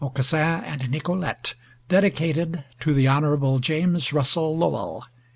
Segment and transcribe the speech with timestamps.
[0.03, 1.53] uk AUCASSIN AND NICOLETE
[1.87, 3.59] Dedicated to the Hon.
[3.61, 5.05] James Russell Lowell.